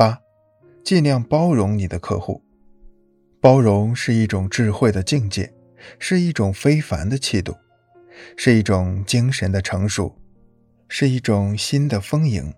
[0.00, 0.22] 八，
[0.82, 2.42] 尽量包容你的客户。
[3.38, 5.52] 包容是一种智慧的境界，
[5.98, 7.54] 是一种非凡的气度，
[8.34, 10.16] 是一种精神的成熟，
[10.88, 12.50] 是一种心的丰盈。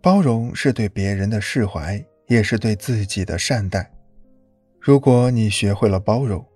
[0.00, 3.90] 包容是对别人的释怀，也是对自己的善待。
[4.78, 6.46] 如果你学会了包容，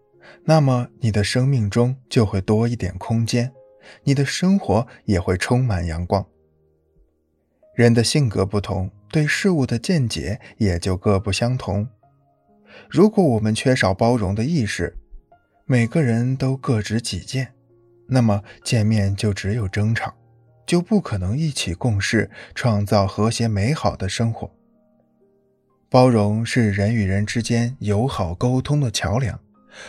[0.44, 3.52] 那么你的生命中就会多一点空间，
[4.04, 6.24] 你的生活也会充满阳光。
[7.76, 11.86] 人的性格不同，对事物的见解也就各不相同。
[12.88, 14.96] 如果我们缺少包容的意识，
[15.66, 17.52] 每个人都各执己见，
[18.08, 20.14] 那么见面就只有争吵。
[20.64, 24.50] 就不可能一起共事，创造和谐美好的生活。
[25.90, 29.38] 包容是人与人之间友好沟通的桥梁，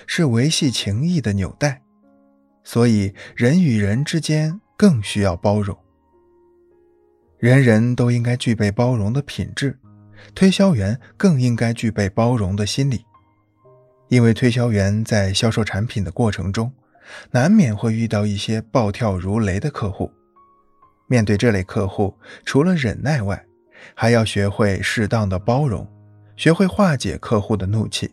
[0.06, 1.82] 是维系情谊的纽带，
[2.66, 5.76] 所以人与人之间更需要包容。
[7.38, 9.78] 人人都应该具备包容的品质，
[10.34, 13.06] 推销员更应该具备包容的心理，
[14.08, 16.74] 因为推销员在销售产品的过程中，
[17.30, 20.12] 难免会遇到一些暴跳如雷的客户。
[21.06, 23.46] 面对这类客户，除了忍耐外，
[23.94, 25.88] 还要学会适当的包容，
[26.36, 28.12] 学会化解客户的怒气。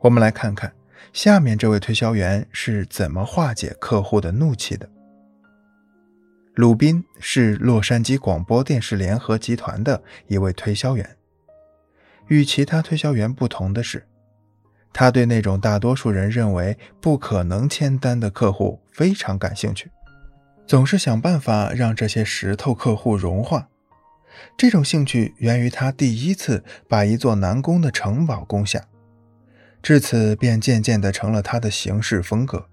[0.00, 0.70] 我们来看看
[1.14, 4.86] 下面这位推销员是怎么化解客户的怒气的。
[6.58, 11.16] 鲁宾是洛杉矶广播电视联合集团的一位推销员。
[12.26, 14.04] 与其他推销员不同的是，
[14.92, 19.88] 他对那种大多数人认为不可能签单的客户非常感兴趣。
[20.66, 23.68] 总是想办法让这些石头客户融化。
[24.56, 28.84] 这种兴趣源于他第一次把一座南宫的城堡攻下，
[29.80, 32.66] 至此便渐渐地成了他的行事风格。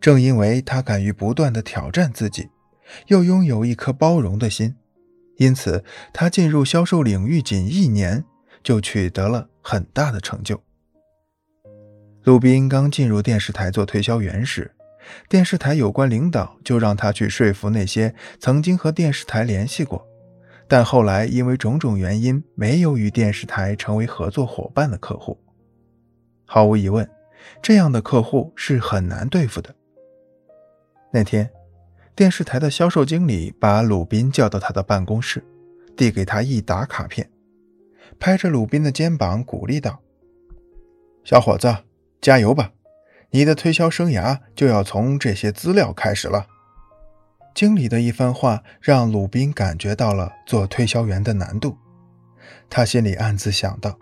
[0.00, 2.50] 正因为他敢于不断地挑战自己，
[3.06, 4.74] 又拥有一颗包容的心，
[5.36, 8.24] 因此他进入销售领域仅一年
[8.62, 10.62] 就取得了很大的成就。
[12.22, 14.72] 鲁宾刚进入电视台做推销员时。
[15.28, 20.08] 电视台有关领导就让他去说服那些曾经和电视台联系过，
[20.66, 25.38] 但后来因为种种原因没有与电视台成为合作伙伴的客户。
[26.46, 27.06] 毫无疑问，
[27.60, 29.74] 这样的客户是很难对付的。
[31.12, 31.50] 那天，
[32.16, 35.44] 电视台的销售经理把鲁宾叫到他的办公室，
[35.96, 37.28] 递给他一沓卡片，
[38.20, 40.00] 拍着鲁宾的肩膀鼓励道
[41.24, 41.76] ：“小伙子，
[42.20, 42.70] 加油吧！”
[43.30, 46.46] 你的推销生涯就要从这些资料开始了。
[47.52, 51.76] 经理的一番话让鲁宾感觉到了做推销员的难度，
[52.70, 53.98] 他心里暗自想到：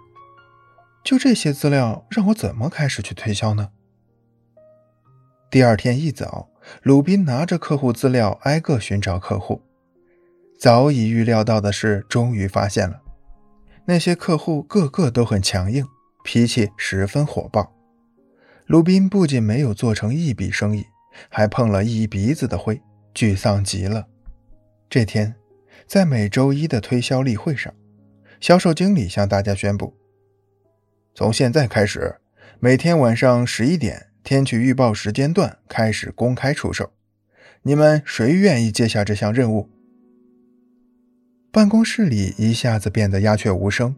[1.02, 3.70] 就这些资料，让我怎么开始去推销呢？
[5.50, 6.50] 第二天一早，
[6.82, 9.62] 鲁宾拿着客户资料挨个寻找客户。
[10.58, 13.02] 早已预料到的事终于发现了，
[13.86, 15.84] 那些客户个个都很强硬，
[16.22, 17.74] 脾气十分火爆。
[18.66, 20.86] 鲁宾不仅没有做成一笔生意，
[21.28, 22.80] 还碰了一鼻子的灰，
[23.12, 24.06] 沮丧极了。
[24.88, 25.34] 这天，
[25.86, 27.74] 在每周一的推销例会上，
[28.40, 29.96] 销售经理向大家宣布：
[31.12, 32.20] 从现在开始，
[32.60, 36.92] 每天晚上十一点天气预报时间段开始公开出售。
[37.62, 39.68] 你们谁愿意接下这项任务？
[41.50, 43.94] 办公室里一下子变得鸦雀无声。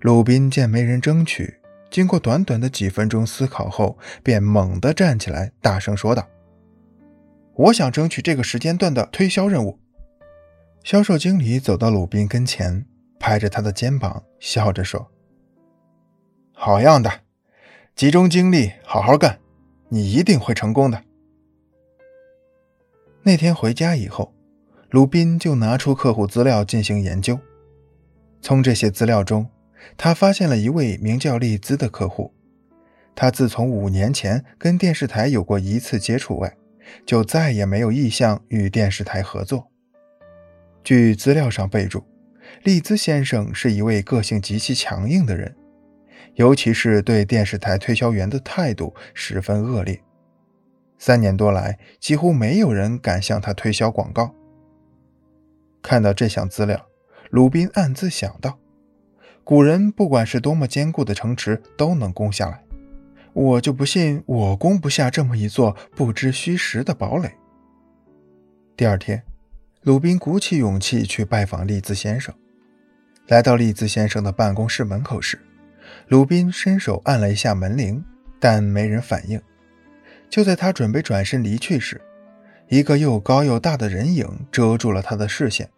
[0.00, 1.56] 鲁宾见没人争取。
[1.90, 6.28] 经过短短的几分钟思考后，便猛地站起来，大声说道
[7.54, 9.80] ：“我想争取这个时间段的推销任务。”
[10.84, 12.86] 销售经理走到鲁宾跟前，
[13.18, 15.10] 拍着他的肩膀，笑着说
[16.54, 17.10] ：“好样的，
[17.94, 19.38] 集中精力，好好干，
[19.88, 21.02] 你一定会成功的。”
[23.22, 24.32] 那天回家以后，
[24.88, 27.38] 鲁宾就拿出客户资料进行研究，
[28.40, 29.48] 从这些资料中。
[29.96, 32.34] 他发现了一位名叫利兹的客户，
[33.14, 36.54] 他自从五年前跟电视台有过一次接触外，
[37.06, 39.70] 就再也没有意向与电视台合作。
[40.84, 42.04] 据资料上备注，
[42.62, 45.56] 利兹先生是一位个性极其强硬的人，
[46.34, 50.00] 尤其是对电视台推销员的态度十分恶劣。
[50.98, 54.34] 三年多来，几乎没有人敢向他推销广告。
[55.82, 56.86] 看到这项资料，
[57.30, 58.58] 鲁宾暗自想到。
[59.42, 62.62] 古人不管是多么坚固的城池都能攻下来，
[63.32, 67.32] 我就不信我攻不下这么一座不知虚实的堡垒。
[68.76, 69.22] 第二天，
[69.82, 72.34] 鲁宾鼓起勇气去拜访利兹先生。
[73.26, 75.40] 来到利兹先生的办公室门口时，
[76.10, 78.04] 鲁宾伸手按了一下门铃，
[78.40, 79.40] 但没人反应。
[80.28, 82.00] 就在他准备转身离去时，
[82.68, 85.70] 一个又高又大的人影遮住了他的视线。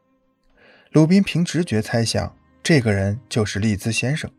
[0.91, 2.35] 鲁宾凭直觉猜想。
[2.63, 4.31] 这个人就是利兹先生，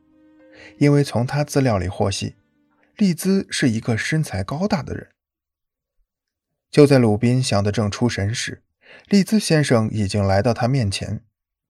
[0.79, 2.37] 因为从他资料里获悉，
[2.95, 5.09] 利兹是一个身材高大的人。
[6.71, 8.63] 就在鲁宾想得正出神时，
[9.09, 11.21] 利兹先生已经来到他面前，